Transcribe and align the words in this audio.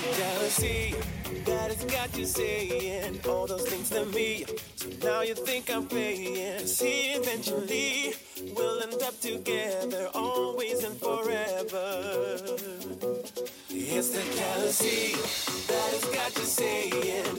the 0.00 0.16
jealousy 0.16 0.94
that 1.44 1.70
has 1.70 1.84
got 1.84 2.16
you 2.16 2.24
saying 2.24 3.20
all 3.28 3.46
those 3.46 3.68
things 3.68 3.90
to 3.90 4.04
me. 4.06 4.44
So 4.76 4.88
now 5.02 5.22
you 5.22 5.34
think 5.34 5.70
I'm 5.70 5.86
playing. 5.86 6.66
See, 6.66 7.12
eventually 7.12 8.14
we'll 8.54 8.82
end 8.82 9.02
up 9.02 9.18
together, 9.20 10.08
always 10.14 10.84
and 10.84 10.96
forever. 10.96 12.40
It's 13.70 14.10
the 14.10 14.22
jealousy 14.36 15.16
that 15.68 15.90
has 15.94 16.04
got 16.04 16.36
you 16.38 16.44
saying 16.44 17.37